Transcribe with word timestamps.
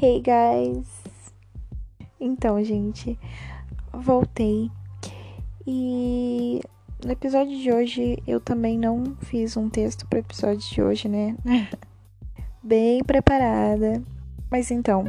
Hey 0.00 0.22
guys! 0.22 0.86
Então, 2.20 2.62
gente, 2.62 3.18
voltei 3.92 4.70
e 5.66 6.60
no 7.04 7.10
episódio 7.10 7.58
de 7.58 7.72
hoje 7.72 8.22
eu 8.24 8.38
também 8.38 8.78
não 8.78 9.16
fiz 9.22 9.56
um 9.56 9.68
texto 9.68 10.06
para 10.06 10.18
o 10.18 10.20
episódio 10.20 10.60
de 10.60 10.80
hoje, 10.80 11.08
né? 11.08 11.36
Bem 12.62 13.02
preparada. 13.02 14.00
Mas 14.48 14.70
então, 14.70 15.02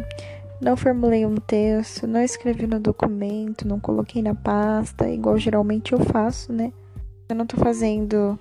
não 0.60 0.76
formulei 0.76 1.24
um 1.24 1.36
texto, 1.36 2.08
não 2.08 2.24
escrevi 2.24 2.66
no 2.66 2.80
documento, 2.80 3.68
não 3.68 3.80
coloquei 3.80 4.24
na 4.24 4.34
pasta, 4.34 5.08
igual 5.08 5.38
geralmente 5.38 5.94
eu 5.94 6.00
faço, 6.00 6.52
né? 6.52 6.74
Eu 7.30 7.36
não 7.36 7.46
tô 7.46 7.58
fazendo 7.58 8.40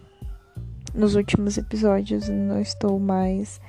nos 0.94 1.14
últimos 1.14 1.58
episódios, 1.58 2.26
não 2.30 2.58
estou 2.58 2.98
mais 2.98 3.60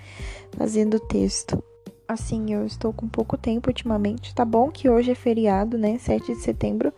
fazendo 0.58 0.98
texto. 0.98 1.62
Assim, 2.10 2.52
eu 2.52 2.66
estou 2.66 2.92
com 2.92 3.08
pouco 3.08 3.38
tempo 3.38 3.70
ultimamente. 3.70 4.34
Tá 4.34 4.44
bom 4.44 4.72
que 4.72 4.90
hoje 4.90 5.12
é 5.12 5.16
feriado, 5.16 5.78
né? 5.78 6.00
7 6.00 6.34
de 6.34 6.42
setembro 6.42 6.92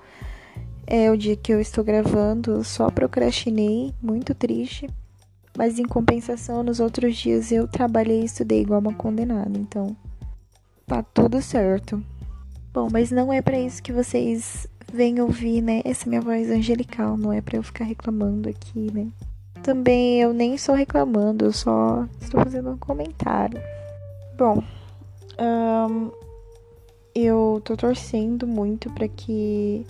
é 0.87 1.11
o 1.11 1.17
dia 1.17 1.35
que 1.35 1.51
eu 1.51 1.59
estou 1.59 1.83
gravando. 1.83 2.63
Só 2.63 2.89
procrastinei, 2.89 3.93
muito 4.01 4.33
triste. 4.33 4.89
Mas 5.57 5.77
em 5.77 5.83
compensação, 5.83 6.63
nos 6.63 6.79
outros 6.79 7.17
dias 7.17 7.51
eu 7.51 7.67
trabalhei 7.67 8.21
e 8.21 8.25
estudei 8.25 8.61
igual 8.61 8.79
uma 8.79 8.93
condenada. 8.93 9.59
Então, 9.59 9.97
tá 10.87 11.03
tudo 11.03 11.41
certo. 11.41 12.01
Bom, 12.73 12.87
mas 12.89 13.11
não 13.11 13.33
é 13.33 13.41
para 13.41 13.59
isso 13.59 13.83
que 13.83 13.91
vocês 13.91 14.65
vêm 14.93 15.19
ouvir, 15.19 15.61
né? 15.61 15.81
Essa 15.83 16.07
minha 16.07 16.21
voz 16.21 16.49
angelical. 16.49 17.17
Não 17.17 17.33
é 17.33 17.41
para 17.41 17.57
eu 17.57 17.63
ficar 17.63 17.83
reclamando 17.83 18.47
aqui, 18.47 18.89
né? 18.93 19.09
Também 19.61 20.21
eu 20.21 20.31
nem 20.31 20.55
estou 20.55 20.73
reclamando, 20.73 21.43
eu 21.43 21.51
só 21.51 22.07
estou 22.21 22.41
fazendo 22.41 22.71
um 22.71 22.77
comentário. 22.77 23.61
Bom, 24.37 24.63
um, 25.41 26.11
eu 27.15 27.61
tô 27.63 27.75
torcendo 27.75 28.45
muito 28.45 28.89
para 28.91 29.07
que 29.07 29.85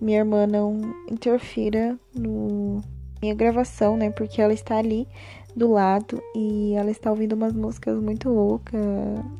minha 0.00 0.18
irmã 0.18 0.46
não 0.46 0.94
interfira 1.10 1.98
no 2.14 2.80
minha 3.20 3.34
gravação, 3.34 3.96
né? 3.96 4.10
Porque 4.10 4.40
ela 4.40 4.52
está 4.52 4.76
ali 4.76 5.06
do 5.54 5.70
lado 5.70 6.20
e 6.34 6.74
ela 6.74 6.90
está 6.90 7.10
ouvindo 7.10 7.34
umas 7.34 7.52
músicas 7.52 8.00
muito 8.02 8.28
loucas, 8.28 8.80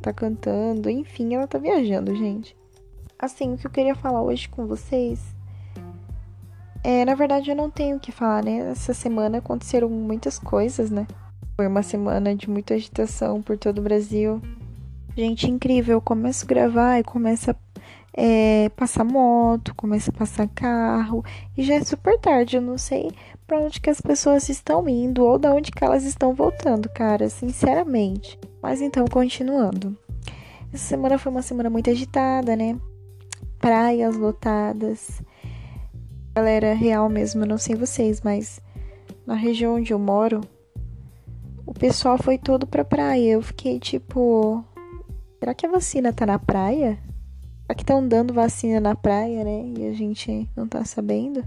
tá 0.00 0.12
cantando, 0.12 0.88
enfim, 0.88 1.34
ela 1.34 1.46
tá 1.46 1.58
viajando, 1.58 2.14
gente. 2.14 2.56
Assim, 3.18 3.54
o 3.54 3.56
que 3.56 3.66
eu 3.66 3.70
queria 3.70 3.94
falar 3.94 4.22
hoje 4.22 4.48
com 4.48 4.66
vocês 4.66 5.20
é, 6.84 7.04
na 7.04 7.14
verdade 7.14 7.48
eu 7.48 7.54
não 7.54 7.70
tenho 7.70 7.96
o 7.96 8.00
que 8.00 8.10
falar, 8.10 8.44
né? 8.44 8.70
Essa 8.70 8.92
semana 8.92 9.38
aconteceram 9.38 9.88
muitas 9.88 10.38
coisas, 10.38 10.90
né? 10.90 11.06
Foi 11.54 11.66
uma 11.66 11.82
semana 11.82 12.34
de 12.34 12.50
muita 12.50 12.74
agitação 12.74 13.40
por 13.40 13.56
todo 13.56 13.78
o 13.78 13.82
Brasil. 13.82 14.42
Gente, 15.16 15.50
incrível. 15.50 15.96
Eu 15.96 16.00
começo 16.00 16.44
a 16.44 16.48
gravar 16.48 16.98
e 16.98 17.04
começa 17.04 17.56
é, 18.14 18.68
passar 18.70 19.04
moto, 19.04 19.74
começa 19.74 20.10
a 20.10 20.14
passar 20.14 20.48
carro. 20.48 21.24
E 21.56 21.62
já 21.62 21.74
é 21.74 21.84
super 21.84 22.18
tarde. 22.18 22.56
Eu 22.56 22.62
não 22.62 22.78
sei 22.78 23.10
para 23.46 23.60
onde 23.60 23.80
que 23.80 23.90
as 23.90 24.00
pessoas 24.00 24.48
estão 24.48 24.88
indo 24.88 25.24
ou 25.24 25.38
da 25.38 25.52
onde 25.52 25.70
que 25.70 25.84
elas 25.84 26.04
estão 26.04 26.34
voltando, 26.34 26.88
cara. 26.88 27.28
Sinceramente. 27.28 28.38
Mas 28.62 28.80
então, 28.80 29.04
continuando. 29.06 29.96
Essa 30.72 30.84
semana 30.84 31.18
foi 31.18 31.30
uma 31.30 31.42
semana 31.42 31.68
muito 31.68 31.90
agitada, 31.90 32.56
né? 32.56 32.78
Praias 33.58 34.16
lotadas. 34.16 35.20
Galera, 36.34 36.72
real 36.72 37.10
mesmo, 37.10 37.42
eu 37.42 37.46
não 37.46 37.58
sei 37.58 37.74
vocês, 37.74 38.22
mas 38.22 38.58
na 39.26 39.34
região 39.34 39.74
onde 39.74 39.92
eu 39.92 39.98
moro, 39.98 40.40
o 41.66 41.74
pessoal 41.74 42.16
foi 42.16 42.38
todo 42.38 42.66
pra 42.66 42.86
praia. 42.86 43.32
Eu 43.32 43.42
fiquei 43.42 43.78
tipo, 43.78 44.64
Será 45.42 45.54
que 45.54 45.66
a 45.66 45.70
vacina 45.70 46.12
tá 46.12 46.24
na 46.24 46.38
praia? 46.38 46.96
Será 47.62 47.74
que 47.74 47.82
estão 47.82 48.06
dando 48.06 48.32
vacina 48.32 48.78
na 48.78 48.94
praia, 48.94 49.42
né? 49.42 49.72
E 49.76 49.88
a 49.88 49.92
gente 49.92 50.48
não 50.54 50.68
tá 50.68 50.84
sabendo? 50.84 51.44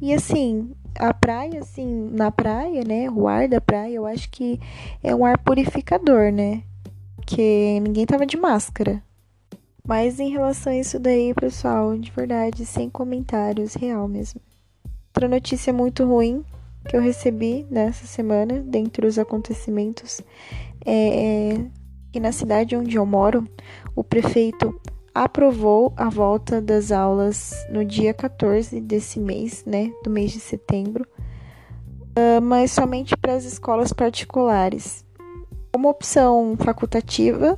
E 0.00 0.14
assim, 0.14 0.70
a 0.96 1.12
praia, 1.12 1.58
assim, 1.58 2.10
na 2.12 2.30
praia, 2.30 2.84
né? 2.84 3.10
O 3.10 3.26
ar 3.26 3.48
da 3.48 3.60
praia, 3.60 3.94
eu 3.94 4.06
acho 4.06 4.30
que 4.30 4.60
é 5.02 5.12
um 5.12 5.24
ar 5.24 5.36
purificador, 5.36 6.30
né? 6.30 6.62
Porque 7.16 7.80
ninguém 7.80 8.06
tava 8.06 8.24
de 8.24 8.36
máscara. 8.36 9.02
Mas 9.84 10.20
em 10.20 10.30
relação 10.30 10.72
a 10.72 10.76
isso 10.76 11.00
daí, 11.00 11.34
pessoal, 11.34 11.98
de 11.98 12.12
verdade, 12.12 12.64
sem 12.64 12.88
comentários, 12.88 13.74
real 13.74 14.06
mesmo. 14.06 14.40
Outra 15.08 15.26
notícia 15.26 15.72
muito 15.72 16.04
ruim 16.04 16.44
que 16.88 16.96
eu 16.96 17.00
recebi 17.00 17.66
nessa 17.68 18.06
semana, 18.06 18.60
dentre 18.60 19.04
os 19.08 19.18
acontecimentos, 19.18 20.20
é 20.86 21.66
que 22.18 22.20
na 22.20 22.32
cidade 22.32 22.74
onde 22.74 22.96
eu 22.96 23.06
moro, 23.06 23.48
o 23.94 24.02
prefeito 24.02 24.78
aprovou 25.14 25.92
a 25.96 26.08
volta 26.08 26.60
das 26.60 26.90
aulas 26.90 27.54
no 27.70 27.84
dia 27.84 28.12
14 28.12 28.80
desse 28.80 29.20
mês, 29.20 29.64
né, 29.64 29.92
do 30.02 30.10
mês 30.10 30.32
de 30.32 30.40
setembro, 30.40 31.06
uh, 32.10 32.42
mas 32.42 32.72
somente 32.72 33.16
para 33.16 33.34
as 33.34 33.44
escolas 33.44 33.92
particulares. 33.92 35.04
Uma 35.74 35.90
opção 35.90 36.56
facultativa, 36.58 37.56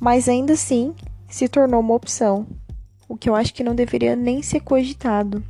mas 0.00 0.28
ainda 0.28 0.54
assim 0.54 0.92
se 1.28 1.48
tornou 1.48 1.78
uma 1.78 1.94
opção, 1.94 2.44
o 3.08 3.16
que 3.16 3.30
eu 3.30 3.36
acho 3.36 3.54
que 3.54 3.62
não 3.62 3.74
deveria 3.74 4.16
nem 4.16 4.42
ser 4.42 4.60
cogitado. 4.60 5.44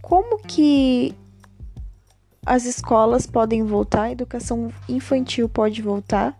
Como 0.00 0.38
que 0.38 1.14
as 2.46 2.64
escolas 2.64 3.26
podem 3.26 3.64
voltar, 3.64 4.04
a 4.04 4.12
educação 4.12 4.72
infantil 4.88 5.46
pode 5.46 5.82
voltar? 5.82 6.38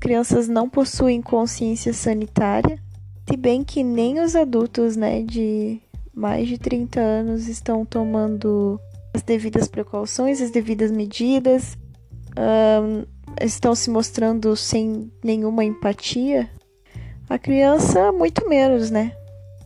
Crianças 0.00 0.48
não 0.48 0.68
possuem 0.68 1.20
consciência 1.20 1.92
sanitária, 1.92 2.78
se 3.28 3.36
bem 3.36 3.62
que 3.62 3.84
nem 3.84 4.18
os 4.18 4.34
adultos, 4.34 4.96
né, 4.96 5.22
de 5.22 5.80
mais 6.12 6.48
de 6.48 6.58
30 6.58 6.98
anos 6.98 7.46
estão 7.46 7.84
tomando 7.84 8.80
as 9.14 9.22
devidas 9.22 9.68
precauções, 9.68 10.40
as 10.40 10.50
devidas 10.50 10.90
medidas, 10.90 11.78
um, 12.36 13.04
estão 13.44 13.74
se 13.74 13.90
mostrando 13.90 14.56
sem 14.56 15.12
nenhuma 15.22 15.64
empatia. 15.64 16.50
A 17.28 17.38
criança, 17.38 18.10
muito 18.10 18.48
menos, 18.48 18.90
né? 18.90 19.12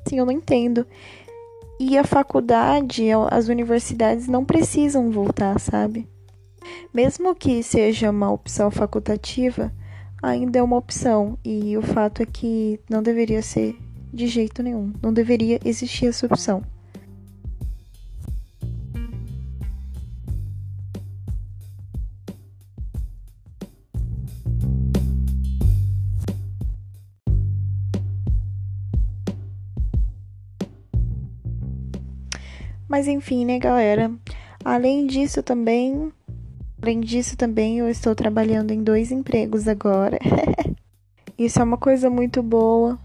Sim, 0.07 0.19
eu 0.19 0.27
não 0.27 0.33
entendo. 0.33 0.87
E 1.81 1.97
a 1.97 2.05
faculdade, 2.05 3.07
as 3.31 3.49
universidades 3.49 4.29
não 4.29 4.45
precisam 4.45 5.11
voltar, 5.11 5.59
sabe? 5.59 6.07
Mesmo 6.93 7.35
que 7.35 7.63
seja 7.63 8.11
uma 8.11 8.31
opção 8.31 8.71
facultativa, 8.71 9.73
ainda 10.25 10.59
é 10.59 10.63
uma 10.63 10.77
opção 10.77 11.39
e 11.45 11.77
o 11.77 11.83
fato 11.83 12.23
é 12.23 12.27
que 12.27 12.81
não 12.89 13.03
deveria 13.03 13.43
ser 13.43 13.79
de 14.13 14.27
jeito 14.27 14.63
nenhum, 14.63 14.93
não 15.03 15.13
deveria 15.13 15.61
existir 15.65 16.07
essa 16.07 16.25
opção. 16.25 16.63
Mas 32.89 33.09
enfim, 33.09 33.45
né, 33.45 33.59
galera? 33.59 34.11
Além 34.65 35.07
disso 35.07 35.43
também 35.43 36.13
Além 36.85 37.01
disso, 37.01 37.35
também 37.35 37.79
eu 37.79 37.89
estou 37.89 38.15
trabalhando 38.15 38.71
em 38.71 38.83
dois 38.83 39.11
empregos 39.11 39.67
agora. 39.67 40.19
Isso 41.39 41.59
é 41.59 41.65
uma 41.65 41.79
coisa 41.79 42.11
muito 42.11 42.43
boa. 42.43 42.99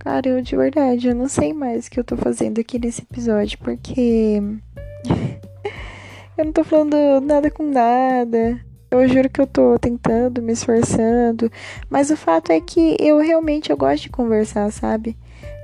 Cara, 0.00 0.28
eu 0.28 0.42
de 0.42 0.54
verdade, 0.54 1.08
eu 1.08 1.14
não 1.14 1.26
sei 1.26 1.54
mais 1.54 1.86
o 1.86 1.90
que 1.90 1.98
eu 1.98 2.04
tô 2.04 2.14
fazendo 2.14 2.60
aqui 2.60 2.78
nesse 2.78 3.00
episódio, 3.00 3.56
porque 3.60 4.42
eu 6.36 6.44
não 6.44 6.52
tô 6.52 6.62
falando 6.62 6.94
nada 7.22 7.50
com 7.50 7.70
nada. 7.70 8.60
Eu 8.90 9.08
juro 9.08 9.30
que 9.30 9.40
eu 9.40 9.46
tô 9.46 9.78
tentando, 9.78 10.42
me 10.42 10.52
esforçando, 10.52 11.50
mas 11.88 12.10
o 12.10 12.18
fato 12.18 12.52
é 12.52 12.60
que 12.60 12.98
eu 13.00 13.16
realmente 13.16 13.70
eu 13.70 13.78
gosto 13.78 14.02
de 14.02 14.10
conversar, 14.10 14.70
sabe? 14.70 15.16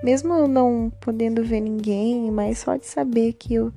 Mesmo 0.02 0.49
não 0.49 0.90
podendo 1.02 1.44
ver 1.44 1.61
ninguém, 1.61 2.31
mas 2.31 2.61
só 2.61 2.76
de 2.76 2.87
saber 2.87 3.34
que 3.34 3.52
eu 3.52 3.70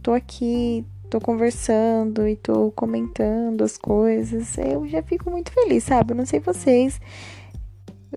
tô 0.00 0.12
aqui 0.12 0.86
tô 1.08 1.20
conversando 1.20 2.26
e 2.28 2.36
tô 2.36 2.70
comentando 2.72 3.62
as 3.62 3.76
coisas, 3.76 4.56
eu 4.58 4.86
já 4.86 5.02
fico 5.02 5.30
muito 5.30 5.50
feliz, 5.52 5.84
sabe? 5.84 6.12
Eu 6.12 6.16
não 6.16 6.26
sei 6.26 6.40
vocês 6.40 7.00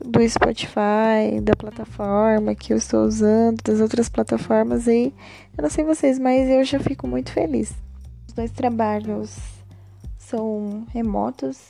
do 0.06 0.28
Spotify, 0.28 1.42
da 1.42 1.56
plataforma 1.56 2.56
que 2.56 2.74
eu 2.74 2.78
estou 2.78 3.06
usando, 3.06 3.62
das 3.64 3.80
outras 3.80 4.10
plataformas 4.10 4.88
aí, 4.88 5.14
eu 5.58 5.62
não 5.62 5.70
sei 5.70 5.84
vocês, 5.84 6.18
mas 6.18 6.50
eu 6.50 6.64
já 6.64 6.80
fico 6.80 7.08
muito 7.08 7.32
feliz. 7.32 7.74
Os 8.28 8.34
dois 8.34 8.52
trabalhos 8.52 9.38
são 10.18 10.86
remotos 10.94 11.70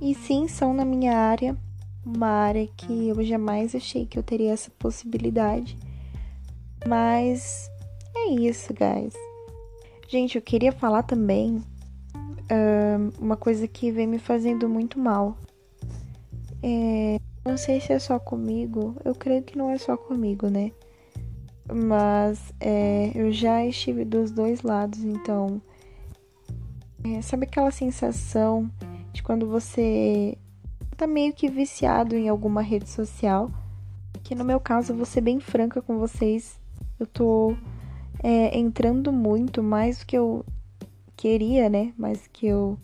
e 0.00 0.14
sim 0.14 0.48
são 0.48 0.72
na 0.72 0.84
minha 0.84 1.16
área, 1.16 1.56
uma 2.04 2.28
área 2.28 2.66
que 2.76 3.08
eu 3.08 3.22
jamais 3.22 3.74
achei 3.74 4.06
que 4.06 4.18
eu 4.18 4.22
teria 4.22 4.52
essa 4.52 4.70
possibilidade. 4.78 5.76
Mas 6.86 7.68
é 8.16 8.30
isso, 8.30 8.72
guys. 8.72 9.27
Gente, 10.08 10.36
eu 10.36 10.42
queria 10.42 10.72
falar 10.72 11.02
também 11.02 11.62
uh, 12.16 13.12
uma 13.20 13.36
coisa 13.36 13.68
que 13.68 13.92
vem 13.92 14.06
me 14.06 14.18
fazendo 14.18 14.66
muito 14.66 14.98
mal. 14.98 15.36
É, 16.62 17.20
Não 17.44 17.58
sei 17.58 17.78
se 17.78 17.92
é 17.92 17.98
só 17.98 18.18
comigo, 18.18 18.96
eu 19.04 19.14
creio 19.14 19.42
que 19.42 19.58
não 19.58 19.68
é 19.68 19.76
só 19.76 19.98
comigo, 19.98 20.48
né? 20.48 20.72
Mas 21.70 22.54
é, 22.58 23.12
eu 23.14 23.30
já 23.30 23.66
estive 23.66 24.02
dos 24.02 24.30
dois 24.30 24.62
lados, 24.62 25.04
então. 25.04 25.60
É, 27.04 27.20
sabe 27.20 27.44
aquela 27.44 27.70
sensação 27.70 28.70
de 29.12 29.22
quando 29.22 29.46
você 29.46 30.38
tá 30.96 31.06
meio 31.06 31.34
que 31.34 31.50
viciado 31.50 32.16
em 32.16 32.30
alguma 32.30 32.62
rede 32.62 32.88
social? 32.88 33.50
Que 34.24 34.34
no 34.34 34.42
meu 34.42 34.58
caso, 34.58 34.94
vou 34.94 35.04
ser 35.04 35.20
bem 35.20 35.38
franca 35.38 35.82
com 35.82 35.98
vocês, 35.98 36.58
eu 36.98 37.06
tô 37.06 37.54
é, 38.22 38.58
entrando 38.58 39.12
muito, 39.12 39.62
mais 39.62 39.98
do 39.98 40.06
que 40.06 40.16
eu 40.16 40.44
queria, 41.16 41.68
né? 41.68 41.92
Mais 41.96 42.26
que 42.32 42.46
eu 42.46 42.78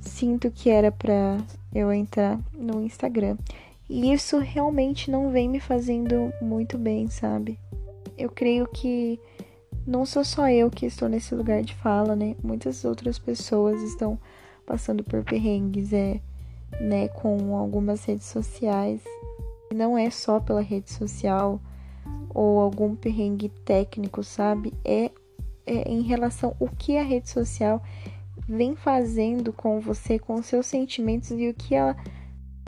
sinto 0.00 0.50
que 0.50 0.70
era 0.70 0.90
pra 0.90 1.38
eu 1.74 1.92
entrar 1.92 2.38
no 2.52 2.82
Instagram. 2.82 3.36
E 3.88 4.12
isso 4.12 4.38
realmente 4.38 5.10
não 5.10 5.30
vem 5.30 5.48
me 5.48 5.60
fazendo 5.60 6.32
muito 6.40 6.76
bem, 6.76 7.08
sabe? 7.08 7.58
Eu 8.18 8.30
creio 8.30 8.66
que 8.66 9.20
não 9.86 10.04
sou 10.04 10.24
só 10.24 10.48
eu 10.48 10.70
que 10.70 10.86
estou 10.86 11.08
nesse 11.08 11.34
lugar 11.34 11.62
de 11.62 11.74
fala, 11.74 12.16
né? 12.16 12.34
Muitas 12.42 12.84
outras 12.84 13.18
pessoas 13.18 13.80
estão 13.82 14.18
passando 14.66 15.04
por 15.04 15.22
perrengues, 15.22 15.92
é, 15.92 16.20
né, 16.80 17.06
com 17.08 17.56
algumas 17.56 18.04
redes 18.04 18.26
sociais. 18.26 19.00
Não 19.72 19.96
é 19.96 20.10
só 20.10 20.40
pela 20.40 20.60
rede 20.60 20.90
social 20.90 21.60
ou 22.30 22.60
algum 22.60 22.94
perrengue 22.94 23.48
técnico, 23.64 24.22
sabe? 24.22 24.72
É, 24.84 25.10
é 25.66 25.90
em 25.90 26.02
relação 26.02 26.54
ao 26.60 26.68
que 26.68 26.96
a 26.96 27.02
rede 27.02 27.28
social 27.28 27.82
vem 28.48 28.76
fazendo 28.76 29.52
com 29.52 29.80
você, 29.80 30.18
com 30.18 30.42
seus 30.42 30.66
sentimentos 30.66 31.30
e 31.32 31.48
o 31.48 31.54
que 31.54 31.74
ela 31.74 31.96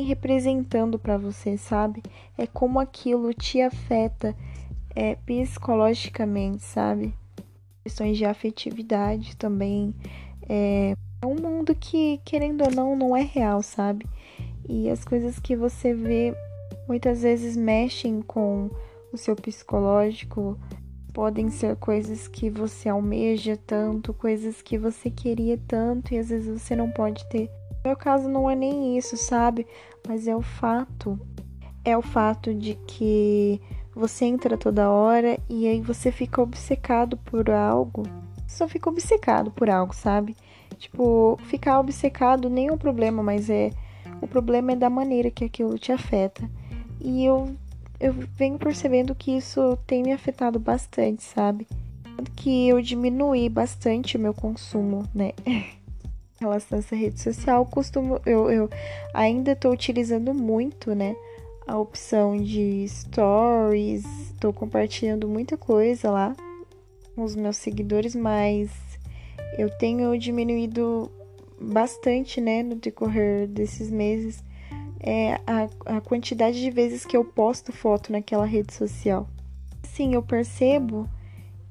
representando 0.01 0.99
para 0.99 1.19
você, 1.19 1.57
sabe? 1.57 2.03
É 2.37 2.47
como 2.47 2.79
aquilo 2.79 3.35
te 3.35 3.61
afeta 3.61 4.35
é, 4.95 5.17
psicologicamente, 5.17 6.63
sabe? 6.63 7.15
Questões 7.83 8.17
de 8.17 8.25
afetividade 8.25 9.37
também. 9.37 9.95
É, 10.49 10.95
é 11.21 11.27
um 11.27 11.35
mundo 11.35 11.75
que, 11.75 12.21
querendo 12.25 12.63
ou 12.63 12.71
não, 12.71 12.97
não 12.97 13.17
é 13.17 13.23
real, 13.23 13.63
sabe? 13.63 14.07
E 14.69 14.89
as 14.89 15.05
coisas 15.05 15.39
que 15.39 15.57
você 15.57 15.95
vê 15.95 16.35
muitas 16.87 17.23
vezes 17.23 17.57
mexem 17.57 18.23
com 18.23 18.71
o 19.13 19.17
seu 19.17 19.35
psicológico. 19.37 20.59
Podem 21.13 21.51
ser 21.51 21.77
coisas 21.77 22.29
que 22.29 22.49
você 22.49 22.89
almeja 22.89 23.57
tanto, 23.57 24.15
coisas 24.15 24.63
que 24.63 24.79
você 24.79 25.11
queria 25.11 25.59
tanto 25.67 26.15
e 26.15 26.19
às 26.19 26.29
vezes 26.29 26.63
você 26.63 26.77
não 26.77 26.91
pode 26.91 27.29
ter 27.29 27.51
meu 27.89 27.97
caso 27.97 28.29
não 28.29 28.51
é 28.51 28.55
nem 28.55 28.99
isso, 28.99 29.17
sabe? 29.17 29.67
Mas 30.07 30.29
é 30.29 30.37
o 30.37 30.43
fato. 30.43 31.19
É 31.85 31.97
o 31.97 32.03
fato 32.03 32.53
de 32.53 32.75
que 32.87 33.61
você 33.95 34.27
entra 34.27 34.59
toda 34.59 34.91
hora 34.91 35.39
e 35.49 35.67
aí 35.67 35.81
você 35.81 36.13
fica 36.13 36.43
obcecado 36.43 37.17
por 37.17 37.51
algo. 37.51 38.03
Só 38.47 38.69
fica 38.69 38.91
obcecado 38.91 39.51
por 39.51 39.71
algo, 39.71 39.95
sabe? 39.95 40.37
Tipo, 40.77 41.39
ficar 41.45 41.81
obcecado 41.81 42.51
nem 42.51 42.69
é 42.69 42.73
um 42.73 42.79
problema, 42.79 43.23
mas 43.23 43.49
é. 43.49 43.71
O 44.21 44.27
problema 44.27 44.73
é 44.73 44.77
da 44.77 44.91
maneira 44.91 45.31
que 45.31 45.45
aquilo 45.45 45.79
te 45.79 45.93
afeta. 45.93 46.49
E 47.01 47.25
eu, 47.25 47.55
eu 48.01 48.13
venho 48.13 48.59
percebendo 48.59 49.15
que 49.15 49.37
isso 49.37 49.77
tem 49.87 50.03
me 50.03 50.13
afetado 50.13 50.59
bastante, 50.59 51.23
sabe? 51.23 51.67
Que 52.37 52.69
eu 52.69 52.81
diminui 52.81 53.49
bastante 53.49 54.17
o 54.17 54.21
meu 54.21 54.35
consumo, 54.35 55.09
né? 55.15 55.33
relação 56.41 56.79
a 56.79 56.81
essa 56.81 56.95
rede 56.95 57.21
social, 57.21 57.67
costumo, 57.67 58.21
eu, 58.25 58.51
eu 58.51 58.71
ainda 59.13 59.53
estou 59.53 59.73
utilizando 59.73 60.33
muito, 60.33 60.95
né? 60.95 61.17
A 61.67 61.77
opção 61.77 62.37
de 62.37 62.87
stories, 62.89 64.05
estou 64.31 64.53
compartilhando 64.53 65.29
muita 65.29 65.57
coisa 65.57 66.11
lá 66.11 66.35
com 67.15 67.25
os 67.25 67.35
meus 67.35 67.57
seguidores, 67.57 68.15
mas 68.15 68.71
eu 69.59 69.69
tenho 69.79 70.17
diminuído 70.17 71.11
bastante, 71.61 72.41
né, 72.41 72.63
no 72.63 72.77
decorrer 72.77 73.49
desses 73.49 73.91
meses, 73.91 74.43
é 75.01 75.41
a, 75.47 75.69
a 75.97 76.01
quantidade 76.01 76.61
de 76.61 76.71
vezes 76.71 77.05
que 77.05 77.17
eu 77.17 77.25
posto 77.25 77.73
foto 77.73 78.13
naquela 78.13 78.45
rede 78.45 78.73
social. 78.73 79.29
Sim, 79.83 80.15
eu 80.15 80.23
percebo 80.23 81.09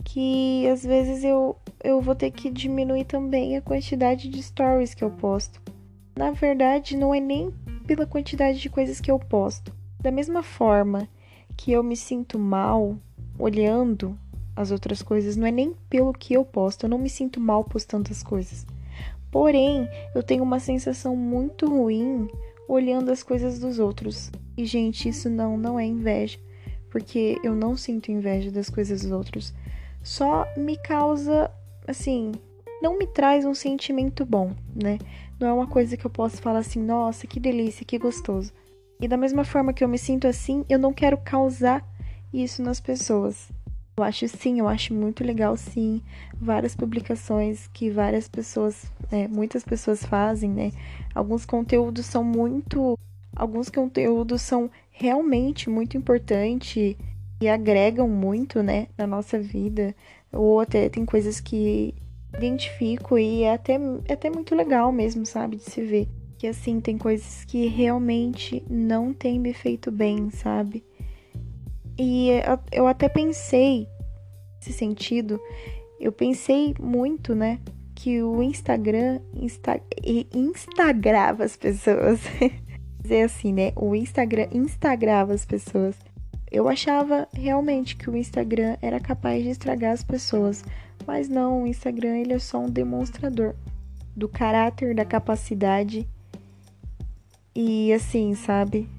que 0.04 0.68
às 0.68 0.84
vezes 0.84 1.24
eu, 1.24 1.58
eu 1.84 2.02
vou 2.02 2.16
ter 2.16 2.32
que 2.32 2.50
diminuir 2.50 3.06
também 3.06 3.58
a 3.58 3.62
quantidade 3.62 4.30
de 4.30 4.42
stories 4.42 4.94
que 4.94 5.04
eu 5.04 5.12
posto. 5.12 5.62
Na 6.16 6.32
verdade, 6.32 6.96
não 6.96 7.14
é 7.14 7.20
nem 7.20 7.52
pela 7.86 8.06
quantidade 8.06 8.60
de 8.60 8.70
coisas 8.70 9.02
que 9.02 9.12
eu 9.12 9.20
posto. 9.20 9.74
Da 10.00 10.12
mesma 10.12 10.42
forma 10.42 11.08
que 11.56 11.72
eu 11.72 11.84
me 11.84 11.96
sinto 11.96 12.40
mal 12.40 12.98
olhando 13.38 14.18
as 14.56 14.72
outras 14.72 15.02
coisas, 15.02 15.36
não 15.36 15.46
é 15.46 15.52
nem 15.52 15.76
pelo 15.90 16.14
que 16.14 16.34
eu 16.34 16.44
posto, 16.44 16.86
eu 16.86 16.90
não 16.90 16.98
me 16.98 17.10
sinto 17.10 17.40
mal 17.40 17.64
postando 17.64 18.10
as 18.12 18.24
coisas. 18.24 18.66
Porém, 19.30 19.88
eu 20.16 20.24
tenho 20.24 20.42
uma 20.44 20.60
sensação 20.60 21.16
muito 21.16 21.68
ruim 21.68 22.28
olhando 22.68 23.12
as 23.12 23.24
coisas 23.24 23.60
dos 23.60 23.80
outros. 23.80 24.32
E 24.58 24.66
gente, 24.66 25.10
isso 25.10 25.30
não 25.30 25.58
não 25.58 25.80
é 25.80 25.86
inveja, 25.86 26.40
porque 26.90 27.40
eu 27.44 27.56
não 27.56 27.76
sinto 27.78 28.12
inveja 28.12 28.52
das 28.52 28.70
coisas 28.70 29.02
dos 29.02 29.12
outros 29.12 29.54
só 30.08 30.48
me 30.56 30.78
causa, 30.78 31.52
assim, 31.86 32.32
não 32.82 32.98
me 32.98 33.06
traz 33.06 33.44
um 33.44 33.54
sentimento 33.54 34.26
bom, 34.26 34.56
né? 34.74 34.98
Não 35.38 35.50
é 35.50 35.54
uma 35.54 35.68
coisa 35.68 35.98
que 35.98 36.06
eu 36.06 36.10
posso 36.10 36.42
falar 36.42 36.60
assim, 36.60 36.82
nossa, 36.82 37.28
que 37.28 37.42
delícia, 37.42 37.86
que 37.86 37.98
gostoso. 37.98 38.54
E 39.02 39.08
da 39.08 39.18
mesma 39.18 39.44
forma 39.44 39.74
que 39.74 39.84
eu 39.84 39.88
me 39.88 39.98
sinto 39.98 40.26
assim, 40.26 40.64
eu 40.70 40.80
não 40.80 40.94
quero 40.94 41.18
causar 41.18 41.86
isso 42.34 42.64
nas 42.64 42.80
pessoas. 42.80 43.50
Eu 44.00 44.04
acho 44.04 44.28
sim, 44.28 44.60
eu 44.60 44.68
acho 44.68 44.94
muito 44.94 45.24
legal 45.24 45.58
sim, 45.58 46.04
várias 46.40 46.76
publicações 46.76 47.68
que 47.74 47.90
várias 47.90 48.28
pessoas, 48.28 48.86
é, 49.12 49.28
muitas 49.28 49.64
pessoas 49.64 50.06
fazem, 50.06 50.52
né? 50.52 50.72
Alguns 51.16 51.48
conteúdos 51.48 52.06
são 52.06 52.24
muito, 52.24 52.96
alguns 53.36 53.70
conteúdos 53.70 54.44
são 54.44 54.70
realmente 54.92 55.68
muito 55.68 55.98
importantes 55.98 56.96
e 57.42 57.48
agregam 57.50 58.08
muito, 58.08 58.62
né, 58.62 58.86
na 58.96 59.08
nossa 59.08 59.40
vida, 59.40 59.96
ou 60.32 60.60
até 60.60 60.90
tem 60.90 61.04
coisas 61.04 61.40
que 61.40 61.96
identifico 62.38 63.18
e 63.18 63.42
é 63.42 63.54
até, 63.54 63.80
é 64.08 64.14
até 64.14 64.30
muito 64.30 64.54
legal 64.54 64.92
mesmo, 64.92 65.26
sabe, 65.26 65.56
de 65.56 65.64
se 65.64 65.82
ver. 65.82 66.08
Que 66.38 66.46
assim, 66.46 66.80
tem 66.80 67.00
coisas 67.00 67.46
que 67.46 67.66
realmente 67.66 68.64
não 68.70 69.12
tem 69.12 69.40
me 69.40 69.54
feito 69.54 69.92
bem, 69.92 70.30
sabe? 70.30 70.84
E 71.98 72.30
eu 72.72 72.88
até 72.88 73.10
pensei 73.10 73.88
nesse 74.68 74.74
sentido, 74.74 75.40
eu 76.00 76.12
pensei 76.12 76.76
muito, 76.80 77.34
né, 77.34 77.60
que 77.96 78.22
o 78.22 78.44
Instagram 78.44 79.20
insta, 79.34 79.82
instagrava 80.34 81.44
as 81.44 81.56
pessoas. 81.56 82.20
Dizer 83.02 83.24
assim, 83.24 83.54
né? 83.54 83.72
O 83.76 83.96
Instagram 83.96 84.48
instagrava 84.52 85.34
as 85.34 85.46
pessoas. 85.46 85.96
Eu 86.52 86.68
achava 86.68 87.28
realmente 87.34 87.96
que 87.96 88.10
o 88.10 88.18
Instagram 88.18 88.76
era 88.82 89.00
capaz 89.00 89.44
de 89.44 89.50
estragar 89.50 89.94
as 89.94 90.04
pessoas, 90.04 90.64
mas 91.06 91.30
não, 91.30 91.64
o 91.64 91.68
Instagram 91.68 92.18
ele 92.18 92.34
é 92.34 92.40
só 92.40 92.60
um 92.60 92.70
demonstrador 92.70 93.56
do 94.16 94.28
caráter, 94.28 94.96
da 94.96 95.06
capacidade 95.06 96.08
e 97.56 97.92
assim, 97.94 98.34
sabe? 98.36 98.90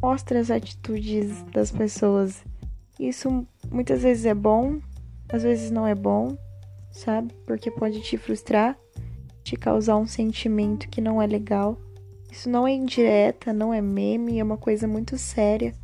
Mostra 0.00 0.38
as 0.38 0.50
atitudes 0.50 1.42
das 1.52 1.70
pessoas. 1.70 2.44
Isso 2.98 3.46
muitas 3.70 4.02
vezes 4.02 4.24
é 4.24 4.34
bom, 4.34 4.80
às 5.28 5.42
vezes 5.42 5.70
não 5.70 5.86
é 5.86 5.94
bom, 5.94 6.36
sabe? 6.90 7.34
Porque 7.46 7.70
pode 7.70 8.00
te 8.02 8.16
frustrar, 8.16 8.78
te 9.42 9.56
causar 9.56 9.96
um 9.96 10.06
sentimento 10.06 10.88
que 10.88 11.00
não 11.00 11.20
é 11.20 11.26
legal. 11.26 11.78
Isso 12.30 12.48
não 12.48 12.66
é 12.66 12.72
indireta, 12.72 13.52
não 13.52 13.72
é 13.72 13.80
meme, 13.80 14.38
é 14.38 14.44
uma 14.44 14.56
coisa 14.56 14.86
muito 14.86 15.16
séria. 15.16 15.74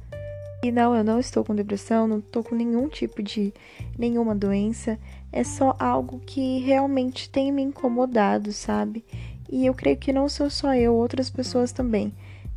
E 0.65 0.71
não, 0.71 0.95
eu 0.95 1.03
não 1.03 1.19
estou 1.19 1.45
com 1.45 1.55
depressão, 1.55 2.07
não 2.07 2.19
estou 2.19 2.45
com 2.45 2.55
nenhum 2.55 2.89
tipo 2.89 3.23
de 3.23 3.53
nenhuma 3.99 4.35
doença. 4.35 4.99
É 5.33 5.43
só 5.43 5.75
algo 5.79 6.21
que 6.21 6.61
realmente 6.61 7.29
tem 7.29 7.51
me 7.51 7.63
incomodado, 7.63 8.53
sabe? 8.53 9.05
E 9.51 9.67
eu 9.67 9.75
creio 9.75 9.97
que 9.97 10.13
não 10.13 10.29
sou 10.29 10.49
só 10.49 10.75
eu, 10.75 10.95
outras 10.95 11.29
pessoas 11.29 11.73
também. 11.73 12.13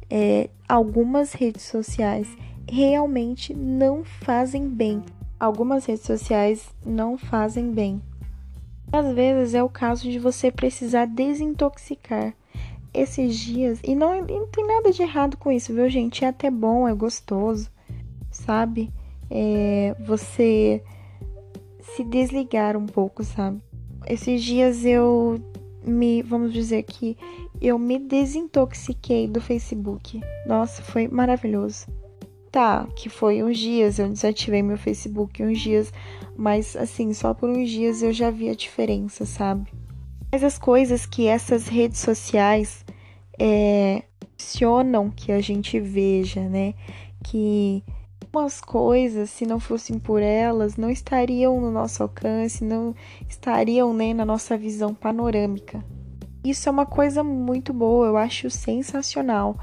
É, 0.10 0.50
algumas 0.68 1.34
redes 1.34 1.64
sociais 1.64 2.28
realmente 2.70 3.54
não 3.54 4.04
fazem 4.04 4.68
bem. 4.68 5.04
Algumas 5.40 5.86
redes 5.86 6.06
sociais 6.06 6.74
não 6.86 7.18
fazem 7.18 7.72
bem. 7.72 8.02
Às 8.92 9.14
vezes 9.14 9.54
é 9.54 9.64
o 9.64 9.70
caso 9.70 10.10
de 10.10 10.20
você 10.20 10.52
precisar 10.52 11.06
desintoxicar 11.06 12.34
esses 12.94 13.38
dias. 13.38 13.80
E 13.84 13.94
não, 13.96 14.22
não 14.22 14.48
tem 14.48 14.66
nada 14.66 14.92
de 14.92 15.02
errado 15.02 15.38
com 15.38 15.52
isso, 15.52 15.74
viu, 15.74 15.90
gente? 15.90 16.24
É 16.24 16.30
até 16.30 16.50
bom, 16.50 16.88
é 16.88 16.94
gostoso 16.94 17.70
sabe? 18.36 18.92
É, 19.30 19.96
você 20.06 20.84
se 21.82 22.04
desligar 22.04 22.76
um 22.76 22.86
pouco, 22.86 23.24
sabe? 23.24 23.62
Esses 24.08 24.44
dias 24.44 24.86
eu 24.86 25.40
me, 25.84 26.22
vamos 26.22 26.54
dizer 26.54 26.84
que 26.84 27.18
eu 27.62 27.78
me 27.78 28.00
desintoxiquei 28.00 29.28
do 29.28 29.42
Facebook. 29.42 30.22
Nossa, 30.46 30.82
foi 30.82 31.08
maravilhoso. 31.08 31.88
Tá, 32.52 32.88
que 32.96 33.10
foi 33.10 33.44
uns 33.44 33.58
dias, 33.58 34.00
eu 34.00 34.08
desativei 34.08 34.62
meu 34.62 34.78
Facebook 34.78 35.44
uns 35.44 35.60
dias, 35.60 35.92
mas 36.38 36.76
assim, 36.78 37.14
só 37.14 37.34
por 37.34 37.50
uns 37.50 37.70
dias 37.70 38.02
eu 38.02 38.14
já 38.14 38.32
vi 38.32 38.50
a 38.50 38.56
diferença, 38.56 39.26
sabe? 39.26 39.70
Mas 40.32 40.42
as 40.42 40.58
coisas 40.58 41.06
que 41.06 41.28
essas 41.28 41.68
redes 41.68 42.00
sociais 42.00 42.86
é, 43.38 44.04
funcionam 44.38 45.10
que 45.10 45.34
a 45.34 45.42
gente 45.42 45.80
veja, 45.82 46.48
né? 46.48 46.74
Que 47.24 47.84
algumas 48.36 48.60
coisas, 48.60 49.30
se 49.30 49.46
não 49.46 49.60
fossem 49.62 49.98
por 49.98 50.22
elas, 50.22 50.76
não 50.76 50.90
estariam 50.90 51.62
no 51.62 51.72
nosso 51.72 52.04
alcance, 52.04 52.64
não 52.64 52.94
estariam 53.30 53.94
né, 53.94 54.14
na 54.14 54.26
nossa 54.26 54.58
visão 54.58 54.94
panorâmica. 54.94 55.84
Isso 56.46 56.70
é 56.70 56.72
uma 56.72 56.86
coisa 56.86 57.24
muito 57.24 57.74
boa, 57.74 58.06
eu 58.06 58.18
acho 58.18 58.52
sensacional. 58.52 59.58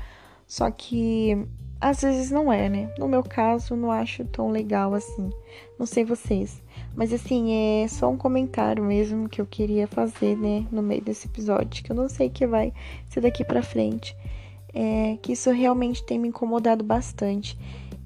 Só 0.49 0.69
que 0.69 1.47
às 1.81 2.01
vezes 2.01 2.31
não 2.31 2.53
é, 2.53 2.69
né? 2.69 2.93
No 2.99 3.09
meu 3.09 3.23
caso, 3.23 3.77
não 3.77 3.91
acho 3.91 4.25
tão 4.25 4.51
legal 4.51 4.93
assim. 4.93 5.31
Não 5.79 5.87
sei 5.87 6.05
vocês. 6.05 6.61
Mas 6.95 7.13
assim, 7.13 7.83
é 7.83 7.89
só 7.89 8.11
um 8.11 8.17
comentário 8.17 8.83
mesmo 8.83 9.29
que 9.29 9.41
eu 9.41 9.47
queria 9.47 9.87
fazer, 9.87 10.37
né, 10.37 10.67
no 10.71 10.83
meio 10.83 11.03
desse 11.03 11.27
episódio, 11.27 11.83
que 11.83 11.91
eu 11.91 11.97
não 11.97 12.09
sei 12.09 12.29
que 12.29 12.47
vai 12.47 12.73
ser 13.09 13.21
daqui 13.21 13.45
para 13.45 13.63
frente. 13.63 14.17
É 14.75 15.19
que 15.23 15.33
isso 15.33 15.51
realmente 15.53 16.05
tem 16.05 16.19
me 16.19 16.29
incomodado 16.29 16.83
bastante. 16.83 17.57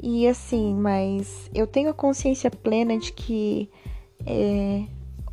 E 0.02 0.28
assim, 0.28 0.75
mas 0.75 1.50
eu 1.54 1.66
tenho 1.66 1.88
a 1.88 1.95
consciência 1.95 2.50
plena 2.50 2.99
de 2.99 3.11
que 3.12 3.71
é, 4.26 4.85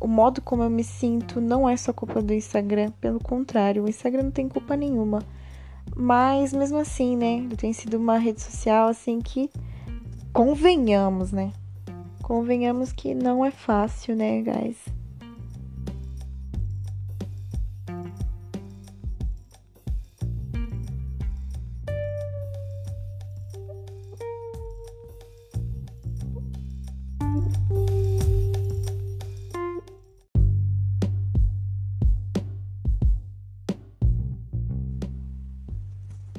o 0.04 0.06
modo 0.06 0.42
como 0.42 0.62
eu 0.62 0.68
me 0.68 0.84
sinto 0.84 1.40
não 1.40 1.66
é 1.66 1.78
só 1.78 1.90
culpa 1.90 2.20
do 2.20 2.34
Instagram, 2.34 2.90
pelo 3.00 3.18
contrário, 3.18 3.84
o 3.84 3.88
Instagram 3.88 4.24
não 4.24 4.30
tem 4.30 4.46
culpa 4.46 4.76
nenhuma. 4.76 5.20
Mas 5.96 6.52
mesmo 6.52 6.76
assim, 6.76 7.16
né, 7.16 7.48
tem 7.56 7.72
sido 7.72 7.94
uma 7.94 8.18
rede 8.18 8.42
social 8.42 8.88
assim 8.88 9.22
que 9.22 9.48
convenhamos, 10.30 11.32
né? 11.32 11.54
Convenhamos 12.22 12.92
que 12.92 13.14
não 13.14 13.42
é 13.42 13.50
fácil, 13.50 14.14
né, 14.14 14.42
guys? 14.42 14.76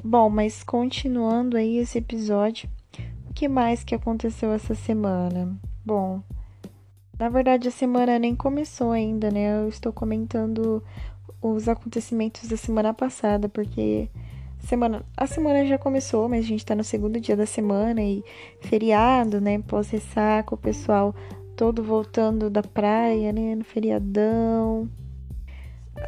Bom, 0.08 0.30
mas 0.30 0.62
continuando 0.62 1.56
aí 1.56 1.78
esse 1.78 1.98
episódio, 1.98 2.70
o 3.28 3.34
que 3.34 3.48
mais 3.48 3.82
que 3.82 3.92
aconteceu 3.92 4.52
essa 4.52 4.72
semana? 4.72 5.58
Bom, 5.84 6.22
na 7.18 7.28
verdade 7.28 7.66
a 7.66 7.72
semana 7.72 8.16
nem 8.16 8.36
começou 8.36 8.92
ainda, 8.92 9.32
né? 9.32 9.64
Eu 9.64 9.68
estou 9.68 9.92
comentando 9.92 10.80
os 11.42 11.68
acontecimentos 11.68 12.48
da 12.48 12.56
semana 12.56 12.94
passada, 12.94 13.48
porque 13.48 14.08
semana, 14.60 15.04
a 15.16 15.26
semana 15.26 15.66
já 15.66 15.76
começou, 15.76 16.28
mas 16.28 16.44
a 16.44 16.48
gente 16.48 16.64
tá 16.64 16.76
no 16.76 16.84
segundo 16.84 17.18
dia 17.18 17.36
da 17.36 17.44
semana 17.44 18.00
e 18.00 18.22
feriado, 18.60 19.40
né? 19.40 19.58
Pós-ressaca, 19.58 20.54
o 20.54 20.58
pessoal 20.58 21.16
todo 21.56 21.82
voltando 21.82 22.48
da 22.48 22.62
praia, 22.62 23.32
né? 23.32 23.56
No 23.56 23.64
feriadão. 23.64 24.88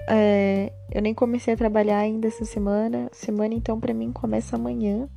É, 0.06 0.72
eu 0.92 1.02
nem 1.02 1.14
comecei 1.14 1.54
a 1.54 1.56
trabalhar 1.56 1.98
ainda 1.98 2.28
essa 2.28 2.44
semana. 2.44 3.08
Semana, 3.12 3.54
então, 3.54 3.80
para 3.80 3.94
mim 3.94 4.12
começa 4.12 4.56
amanhã, 4.56 5.08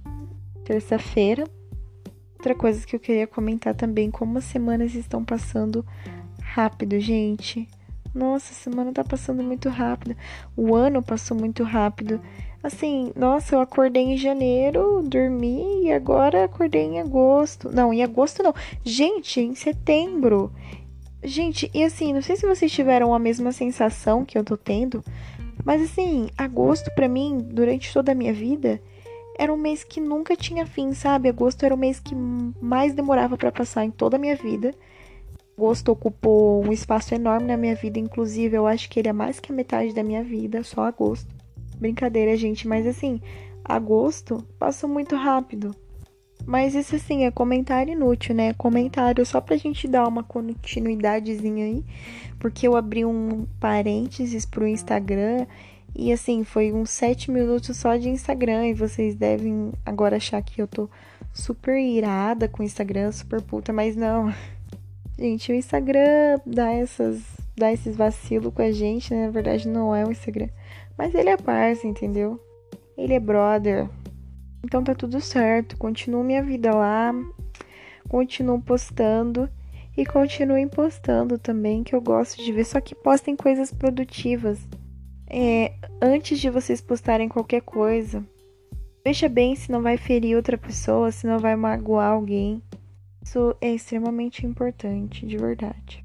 terça-feira. 0.63 1.43
Outra 2.33 2.55
coisa 2.55 2.85
que 2.85 2.95
eu 2.95 2.99
queria 2.99 3.27
comentar 3.27 3.75
também, 3.75 4.09
como 4.09 4.37
as 4.37 4.45
semanas 4.45 4.95
estão 4.95 5.23
passando 5.23 5.85
rápido, 6.41 6.99
gente. 6.99 7.67
Nossa, 8.13 8.51
a 8.51 8.55
semana 8.55 8.91
tá 8.91 9.03
passando 9.03 9.41
muito 9.41 9.69
rápido. 9.69 10.15
O 10.57 10.75
ano 10.75 11.01
passou 11.01 11.37
muito 11.37 11.63
rápido. 11.63 12.19
Assim, 12.61 13.11
nossa, 13.15 13.55
eu 13.55 13.61
acordei 13.61 14.03
em 14.03 14.17
janeiro, 14.17 15.01
dormi 15.03 15.85
e 15.85 15.91
agora 15.91 16.43
acordei 16.43 16.83
em 16.83 16.99
agosto. 16.99 17.71
Não, 17.73 17.93
em 17.93 18.03
agosto 18.03 18.43
não. 18.43 18.53
Gente, 18.83 19.39
em 19.39 19.55
setembro. 19.55 20.51
Gente, 21.23 21.69
e 21.73 21.83
assim, 21.83 22.13
não 22.13 22.21
sei 22.21 22.35
se 22.35 22.47
vocês 22.47 22.71
tiveram 22.71 23.13
a 23.13 23.19
mesma 23.19 23.51
sensação 23.51 24.25
que 24.25 24.37
eu 24.37 24.43
tô 24.43 24.57
tendo, 24.57 25.03
mas 25.63 25.81
assim, 25.81 26.29
agosto 26.35 26.89
para 26.95 27.07
mim, 27.07 27.37
durante 27.37 27.93
toda 27.93 28.11
a 28.11 28.15
minha 28.15 28.33
vida, 28.33 28.81
era 29.37 29.53
um 29.53 29.57
mês 29.57 29.83
que 29.83 30.01
nunca 30.01 30.35
tinha 30.35 30.65
fim, 30.65 30.93
sabe? 30.93 31.29
Agosto 31.29 31.63
era 31.63 31.75
o 31.75 31.77
mês 31.77 31.99
que 31.99 32.15
mais 32.15 32.93
demorava 32.93 33.37
para 33.37 33.51
passar 33.51 33.85
em 33.85 33.91
toda 33.91 34.15
a 34.15 34.19
minha 34.19 34.35
vida. 34.35 34.73
Agosto 35.55 35.91
ocupou 35.91 36.65
um 36.65 36.71
espaço 36.71 37.13
enorme 37.13 37.47
na 37.47 37.57
minha 37.57 37.75
vida, 37.75 37.99
inclusive 37.99 38.57
eu 38.57 38.65
acho 38.65 38.89
que 38.89 38.99
ele 38.99 39.09
é 39.09 39.13
mais 39.13 39.39
que 39.39 39.51
a 39.51 39.55
metade 39.55 39.93
da 39.93 40.03
minha 40.03 40.23
vida, 40.23 40.63
só 40.63 40.85
agosto. 40.85 41.27
Brincadeira, 41.77 42.35
gente, 42.35 42.67
mas 42.67 42.87
assim, 42.87 43.21
agosto 43.63 44.43
passou 44.57 44.89
muito 44.89 45.15
rápido. 45.15 45.75
Mas 46.45 46.75
isso 46.75 46.95
assim 46.95 47.25
é 47.25 47.31
comentário 47.31 47.93
inútil, 47.93 48.35
né? 48.35 48.53
Comentário 48.53 49.25
só 49.25 49.39
pra 49.39 49.57
gente 49.57 49.87
dar 49.87 50.07
uma 50.07 50.23
continuidadezinha 50.23 51.65
aí, 51.65 51.83
porque 52.39 52.67
eu 52.67 52.75
abri 52.75 53.05
um 53.05 53.45
parênteses 53.59 54.45
pro 54.45 54.67
Instagram 54.67 55.45
e 55.95 56.11
assim, 56.11 56.43
foi 56.43 56.71
uns 56.71 56.89
7 56.89 57.29
minutos 57.31 57.77
só 57.77 57.95
de 57.97 58.09
Instagram 58.09 58.67
e 58.67 58.73
vocês 58.73 59.15
devem 59.15 59.71
agora 59.85 60.15
achar 60.15 60.41
que 60.41 60.61
eu 60.61 60.67
tô 60.67 60.89
super 61.33 61.77
irada 61.77 62.47
com 62.47 62.63
o 62.63 62.65
Instagram, 62.65 63.11
super 63.11 63.41
puta, 63.41 63.73
mas 63.73 63.95
não. 63.95 64.33
Gente, 65.19 65.51
o 65.51 65.55
Instagram 65.55 66.39
dá 66.45 66.71
essas 66.71 67.21
dá 67.55 67.71
esses 67.71 67.95
vacilos 67.95 68.53
com 68.53 68.61
a 68.61 68.71
gente, 68.71 69.13
né? 69.13 69.25
Na 69.25 69.31
verdade 69.31 69.67
não 69.67 69.93
é 69.93 70.03
o 70.03 70.11
Instagram, 70.11 70.49
mas 70.97 71.13
ele 71.13 71.29
é 71.29 71.37
parça, 71.37 71.85
entendeu? 71.85 72.39
Ele 72.97 73.13
é 73.13 73.19
brother. 73.19 73.87
Então 74.63 74.83
tá 74.83 74.93
tudo 74.93 75.19
certo, 75.19 75.77
continuo 75.77 76.23
minha 76.23 76.43
vida 76.43 76.73
lá, 76.73 77.13
continuo 78.07 78.61
postando 78.61 79.49
e 79.97 80.05
continuem 80.05 80.67
postando 80.67 81.37
também, 81.37 81.83
que 81.83 81.95
eu 81.95 82.01
gosto 82.01 82.43
de 82.43 82.51
ver, 82.51 82.65
só 82.65 82.79
que 82.79 82.95
postem 82.95 83.35
coisas 83.35 83.73
produtivas. 83.73 84.59
É, 85.27 85.73
antes 86.01 86.39
de 86.39 86.49
vocês 86.49 86.81
postarem 86.81 87.29
qualquer 87.29 87.61
coisa, 87.61 88.23
veja 89.03 89.27
bem 89.27 89.55
se 89.55 89.71
não 89.71 89.81
vai 89.81 89.97
ferir 89.97 90.35
outra 90.35 90.57
pessoa, 90.57 91.11
se 91.11 91.25
não 91.25 91.39
vai 91.39 91.55
magoar 91.55 92.11
alguém. 92.11 92.61
Isso 93.23 93.55
é 93.61 93.73
extremamente 93.73 94.45
importante, 94.45 95.25
de 95.25 95.37
verdade. 95.37 96.03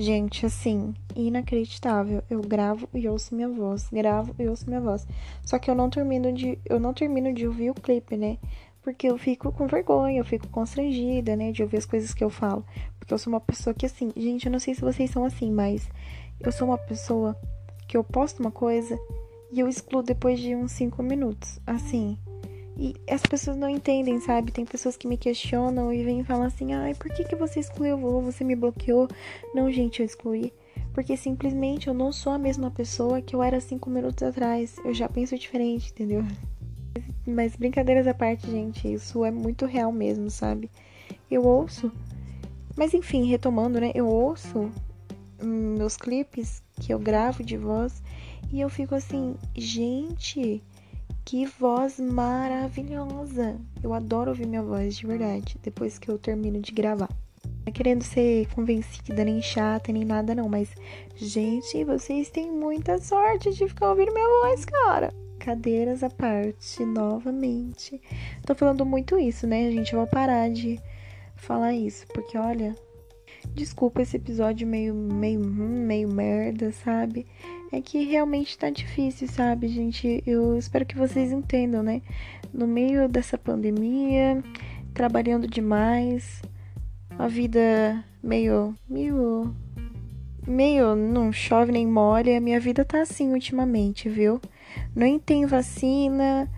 Gente, 0.00 0.46
assim, 0.46 0.94
inacreditável. 1.14 2.22
Eu 2.30 2.40
gravo 2.40 2.88
e 2.94 3.06
ouço 3.06 3.34
minha 3.34 3.50
voz, 3.50 3.86
gravo 3.92 4.34
e 4.38 4.48
ouço 4.48 4.66
minha 4.66 4.80
voz. 4.80 5.06
Só 5.44 5.58
que 5.58 5.70
eu 5.70 5.74
não 5.74 5.90
termino 5.90 6.32
de 6.32 6.58
eu 6.64 6.80
não 6.80 6.94
termino 6.94 7.34
de 7.34 7.46
ouvir 7.46 7.68
o 7.68 7.74
clipe, 7.74 8.16
né? 8.16 8.38
Porque 8.80 9.06
eu 9.06 9.18
fico 9.18 9.52
com 9.52 9.66
vergonha, 9.66 10.18
eu 10.18 10.24
fico 10.24 10.48
constrangida, 10.48 11.36
né, 11.36 11.52
de 11.52 11.62
ouvir 11.62 11.76
as 11.76 11.84
coisas 11.84 12.14
que 12.14 12.24
eu 12.24 12.30
falo. 12.30 12.64
Porque 12.98 13.12
eu 13.12 13.18
sou 13.18 13.30
uma 13.30 13.42
pessoa 13.42 13.74
que 13.74 13.84
assim, 13.84 14.10
gente, 14.16 14.46
eu 14.46 14.52
não 14.52 14.58
sei 14.58 14.74
se 14.74 14.80
vocês 14.80 15.10
são 15.10 15.22
assim, 15.22 15.52
mas 15.52 15.86
eu 16.40 16.50
sou 16.50 16.68
uma 16.68 16.78
pessoa 16.78 17.36
que 17.86 17.94
eu 17.94 18.02
posto 18.02 18.40
uma 18.40 18.50
coisa 18.50 18.98
e 19.52 19.60
eu 19.60 19.68
excluo 19.68 20.02
depois 20.02 20.40
de 20.40 20.56
uns 20.56 20.72
5 20.72 21.02
minutos. 21.02 21.60
Assim, 21.66 22.16
e 22.80 22.94
as 23.10 23.20
pessoas 23.20 23.58
não 23.58 23.68
entendem, 23.68 24.18
sabe? 24.20 24.50
Tem 24.50 24.64
pessoas 24.64 24.96
que 24.96 25.06
me 25.06 25.18
questionam 25.18 25.92
e 25.92 26.02
vêm 26.02 26.24
falar 26.24 26.46
assim: 26.46 26.72
ai, 26.72 26.94
por 26.94 27.12
que, 27.12 27.24
que 27.24 27.36
você 27.36 27.60
excluiu? 27.60 27.98
Você 28.22 28.42
me 28.42 28.56
bloqueou? 28.56 29.06
Não, 29.54 29.70
gente, 29.70 30.00
eu 30.00 30.06
excluí. 30.06 30.50
Porque 30.94 31.14
simplesmente 31.14 31.88
eu 31.88 31.94
não 31.94 32.10
sou 32.10 32.32
a 32.32 32.38
mesma 32.38 32.70
pessoa 32.70 33.20
que 33.20 33.36
eu 33.36 33.42
era 33.42 33.60
cinco 33.60 33.90
minutos 33.90 34.22
atrás. 34.22 34.76
Eu 34.82 34.94
já 34.94 35.10
penso 35.10 35.36
diferente, 35.38 35.90
entendeu? 35.90 36.24
Mas 37.26 37.54
brincadeiras 37.54 38.06
à 38.06 38.14
parte, 38.14 38.50
gente, 38.50 38.90
isso 38.90 39.26
é 39.26 39.30
muito 39.30 39.66
real 39.66 39.92
mesmo, 39.92 40.30
sabe? 40.30 40.70
Eu 41.30 41.44
ouço. 41.44 41.92
Mas 42.74 42.94
enfim, 42.94 43.26
retomando, 43.26 43.78
né? 43.78 43.92
Eu 43.94 44.08
ouço 44.08 44.70
meus 45.42 45.98
clipes 45.98 46.62
que 46.80 46.94
eu 46.94 46.98
gravo 46.98 47.42
de 47.42 47.58
voz 47.58 48.02
e 48.50 48.60
eu 48.60 48.70
fico 48.70 48.94
assim, 48.94 49.36
gente, 49.54 50.62
que 51.24 51.46
voz 51.46 51.98
maravilhosa! 52.00 53.56
Eu 53.82 53.92
adoro 53.92 54.30
ouvir 54.30 54.46
minha 54.46 54.62
voz 54.62 54.96
de 54.96 55.06
verdade 55.06 55.56
depois 55.62 55.98
que 55.98 56.10
eu 56.10 56.18
termino 56.18 56.60
de 56.60 56.72
gravar. 56.72 57.08
Não 57.44 57.66
é 57.66 57.70
querendo 57.70 58.02
ser 58.02 58.46
convencida, 58.54 59.24
nem 59.24 59.40
chata, 59.42 59.92
nem 59.92 60.04
nada, 60.04 60.34
não. 60.34 60.48
Mas, 60.48 60.70
gente, 61.14 61.84
vocês 61.84 62.30
têm 62.30 62.50
muita 62.50 62.98
sorte 62.98 63.52
de 63.52 63.68
ficar 63.68 63.90
ouvindo 63.90 64.12
minha 64.12 64.28
voz, 64.42 64.64
cara. 64.64 65.12
Cadeiras 65.38 66.02
à 66.02 66.10
parte, 66.10 66.84
novamente. 66.84 68.00
Tô 68.46 68.54
falando 68.54 68.84
muito 68.84 69.18
isso, 69.18 69.46
né, 69.46 69.70
gente? 69.70 69.92
Eu 69.92 70.00
vou 70.00 70.08
parar 70.08 70.50
de 70.50 70.80
falar 71.36 71.72
isso, 71.72 72.06
porque 72.08 72.36
olha, 72.36 72.74
desculpa 73.54 74.02
esse 74.02 74.16
episódio 74.16 74.66
meio 74.66 74.94
meio 74.94 75.40
meio 75.40 76.08
merda, 76.08 76.72
sabe? 76.72 77.26
É 77.72 77.80
que 77.80 78.04
realmente 78.04 78.58
tá 78.58 78.68
difícil, 78.68 79.28
sabe, 79.28 79.68
gente? 79.68 80.22
Eu 80.26 80.56
espero 80.56 80.84
que 80.84 80.96
vocês 80.96 81.30
entendam, 81.30 81.82
né? 81.82 82.02
No 82.52 82.66
meio 82.66 83.08
dessa 83.08 83.38
pandemia, 83.38 84.42
trabalhando 84.92 85.46
demais, 85.46 86.42
a 87.16 87.28
vida 87.28 88.04
meio 88.22 88.74
meio 88.88 89.54
meio 90.46 90.96
não 90.96 91.32
chove 91.32 91.70
nem 91.70 91.86
molha, 91.86 92.36
a 92.36 92.40
minha 92.40 92.58
vida 92.58 92.84
tá 92.84 93.02
assim 93.02 93.32
ultimamente, 93.32 94.08
viu? 94.08 94.40
Nem 94.94 95.18
tem 95.18 95.46
vacina, 95.46 96.50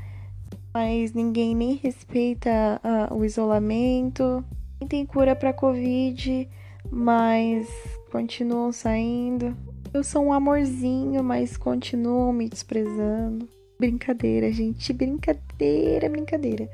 mas 0.73 1.13
ninguém 1.13 1.55
nem 1.55 1.75
respeita 1.75 2.81
uh, 2.83 3.15
o 3.15 3.25
isolamento. 3.25 4.43
Nem 4.81 4.89
tem 4.89 5.07
cura 5.07 5.37
para 5.37 5.53
Covid, 5.53 6.49
mas 6.91 7.69
continuam 8.11 8.73
saindo. 8.73 9.55
Eu 9.95 10.03
sou 10.03 10.25
um 10.25 10.33
amorzinho, 10.33 11.23
mas 11.23 11.59
continuam 11.59 12.33
me 12.33 12.49
desprezando. 12.49 13.47
Brincadeira, 13.79 14.51
gente, 14.51 14.91
brincadeira, 14.91 16.09
brincadeira. 16.09 16.67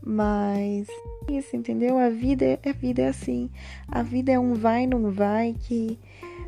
Mas 0.00 0.86
isso, 1.28 1.56
entendeu? 1.56 1.98
A 1.98 2.08
vida 2.08 2.44
é 2.44 2.70
a 2.70 2.72
vida 2.72 3.02
é 3.02 3.08
assim. 3.08 3.50
A 3.88 4.00
vida 4.04 4.30
é 4.30 4.38
um 4.38 4.54
vai 4.54 4.86
não 4.86 5.10
vai 5.10 5.56
que 5.58 5.98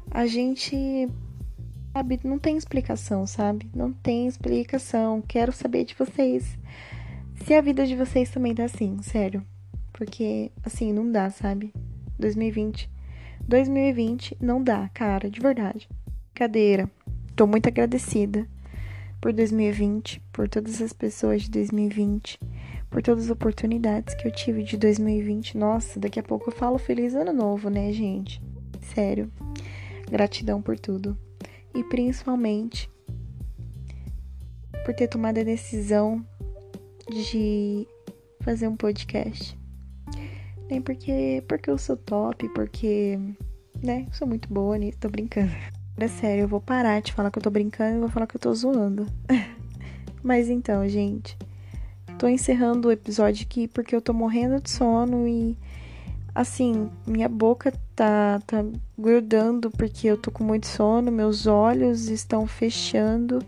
a 0.09 0.25
gente 0.25 1.09
sabe, 1.93 2.21
não 2.23 2.39
tem 2.39 2.57
explicação, 2.57 3.27
sabe? 3.27 3.69
Não 3.75 3.93
tem 3.93 4.29
explicação. 4.29 5.21
Quero 5.21 5.53
saber 5.53 5.85
de 5.85 5.97
vocês. 5.97 6.57
Se 7.45 7.55
a 7.55 7.61
vida 7.61 7.85
de 7.85 7.97
vocês 7.97 8.31
também 8.31 8.55
tá 8.55 8.65
assim, 8.65 9.03
sério. 9.03 9.45
Porque, 9.93 10.53
assim, 10.65 10.93
não 10.93 11.11
dá, 11.11 11.29
sabe? 11.29 11.75
2020. 12.21 12.89
2020 13.49 14.37
não 14.41 14.63
dá, 14.63 14.89
cara, 14.95 15.29
de 15.29 15.41
verdade. 15.41 15.89
Cadeira. 16.35 16.91
Tô 17.37 17.47
muito 17.47 17.69
agradecida 17.69 18.45
por 19.21 19.33
2020, 19.33 20.21
por 20.33 20.49
todas 20.49 20.83
as 20.83 20.93
pessoas 20.93 21.43
de 21.43 21.51
2020, 21.53 22.41
por 22.91 23.01
todas 23.01 23.27
as 23.27 23.31
oportunidades 23.31 24.17
que 24.17 24.27
eu 24.27 24.33
tive 24.33 24.65
de 24.65 24.77
2020. 24.77 25.57
Nossa, 25.57 26.01
daqui 26.01 26.19
a 26.19 26.25
pouco 26.25 26.51
eu 26.51 26.53
falo 26.53 26.77
feliz 26.77 27.15
ano 27.15 27.33
novo, 27.33 27.71
né, 27.71 27.93
gente? 27.93 28.43
Sério. 28.81 29.31
Gratidão 30.11 30.61
por 30.61 30.77
tudo 30.77 31.17
e 31.73 31.85
principalmente 31.85 32.91
por 34.85 34.93
ter 34.93 35.07
tomado 35.07 35.39
a 35.39 35.45
decisão 35.45 36.27
de 37.09 37.87
fazer 38.41 38.67
um 38.67 38.77
podcast. 38.77 39.57
Nem 40.69 40.83
porque, 40.83 41.45
porque 41.47 41.71
eu 41.71 41.79
sou 41.79 41.97
top, 41.97 42.49
porque, 42.49 43.19
né, 43.81 44.09
sou 44.11 44.27
muito 44.27 44.53
boa 44.53 44.77
nisso, 44.77 44.99
tô 44.99 45.09
brincando. 45.09 45.53
É 45.97 46.09
sério, 46.09 46.43
eu 46.43 46.49
vou 46.49 46.61
parar 46.61 47.01
de 47.01 47.13
falar 47.13 47.31
que 47.31 47.39
eu 47.39 47.43
tô 47.43 47.51
brincando 47.51 47.97
e 47.97 48.01
vou 48.01 48.09
falar 48.09 48.27
que 48.27 48.37
eu 48.37 48.41
tô 48.41 48.53
zoando. 48.53 49.07
Mas 50.23 50.49
então, 50.49 50.87
gente, 50.89 51.39
tô 52.19 52.27
encerrando 52.27 52.89
o 52.89 52.93
episódio 52.93 53.47
aqui 53.47 53.69
porque 53.69 53.95
eu 53.95 54.01
tô 54.01 54.13
morrendo 54.13 54.61
de 54.61 54.71
sono 54.71 55.29
e 55.29 55.57
assim, 56.35 56.91
minha 57.07 57.29
boca 57.29 57.73
tá, 57.95 58.41
tá 58.45 58.65
grudando 58.99 59.71
porque 59.71 60.09
eu 60.09 60.17
tô 60.17 60.33
com 60.33 60.43
muito 60.43 60.67
sono, 60.67 61.13
meus 61.13 61.47
olhos 61.47 62.09
estão 62.09 62.45
fechando 62.45 63.39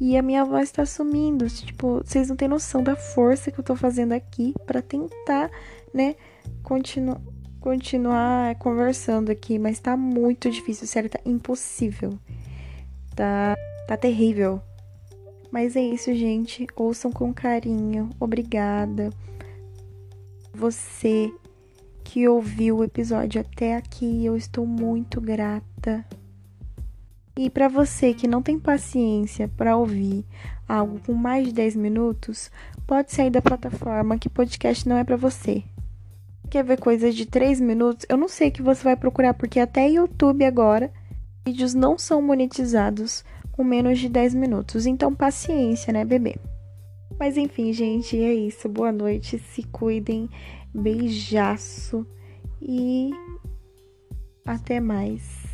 e 0.00 0.16
a 0.16 0.22
minha 0.22 0.44
voz 0.44 0.70
tá 0.70 0.86
sumindo. 0.86 1.48
Tipo, 1.48 2.00
vocês 2.04 2.28
não 2.28 2.36
têm 2.36 2.46
noção 2.46 2.80
da 2.80 2.94
força 2.94 3.50
que 3.50 3.58
eu 3.58 3.64
tô 3.64 3.74
fazendo 3.74 4.12
aqui 4.12 4.54
para 4.64 4.80
tentar, 4.80 5.50
né, 5.92 6.14
continu 6.62 7.20
continuar 7.60 8.54
conversando 8.56 9.30
aqui, 9.30 9.58
mas 9.58 9.78
tá 9.78 9.96
muito 9.96 10.50
difícil, 10.50 10.86
sério, 10.86 11.10
tá 11.10 11.20
impossível. 11.24 12.18
Tá, 13.14 13.56
tá 13.86 13.96
terrível. 13.96 14.60
Mas 15.50 15.76
é 15.76 15.80
isso, 15.80 16.14
gente. 16.14 16.66
Ouçam 16.76 17.10
com 17.10 17.32
carinho. 17.32 18.10
Obrigada. 18.20 19.10
Você 20.54 21.32
que 22.04 22.26
ouviu 22.26 22.78
o 22.78 22.84
episódio 22.84 23.40
até 23.40 23.76
aqui. 23.76 24.24
Eu 24.24 24.36
estou 24.36 24.66
muito 24.66 25.20
grata. 25.20 26.04
E 27.36 27.48
para 27.48 27.68
você 27.68 28.12
que 28.12 28.26
não 28.26 28.42
tem 28.42 28.58
paciência 28.58 29.48
para 29.56 29.76
ouvir 29.76 30.24
algo 30.68 31.00
com 31.00 31.14
mais 31.14 31.46
de 31.46 31.52
10 31.52 31.76
minutos, 31.76 32.50
pode 32.86 33.12
sair 33.12 33.30
da 33.30 33.40
plataforma 33.40 34.18
que 34.18 34.28
podcast 34.28 34.88
não 34.88 34.96
é 34.96 35.04
para 35.04 35.16
você. 35.16 35.62
Quer 36.50 36.64
ver 36.64 36.80
coisas 36.80 37.14
de 37.14 37.26
3 37.26 37.60
minutos? 37.60 38.06
Eu 38.08 38.16
não 38.16 38.28
sei 38.28 38.50
que 38.50 38.62
você 38.62 38.82
vai 38.82 38.96
procurar 38.96 39.34
porque 39.34 39.60
até 39.60 39.88
YouTube 39.88 40.44
agora 40.44 40.90
vídeos 41.46 41.74
não 41.74 41.98
são 41.98 42.22
monetizados 42.22 43.24
com 43.52 43.64
menos 43.64 43.98
de 43.98 44.08
10 44.08 44.34
minutos. 44.34 44.86
Então 44.86 45.14
paciência, 45.14 45.92
né, 45.92 46.04
bebê? 46.04 46.36
Mas 47.18 47.36
enfim, 47.36 47.72
gente, 47.72 48.16
é 48.16 48.32
isso. 48.32 48.68
Boa 48.68 48.92
noite, 48.92 49.38
se 49.38 49.62
cuidem 49.64 50.28
beijaço 50.72 52.06
e 52.62 53.10
até 54.46 54.80
mais. 54.80 55.47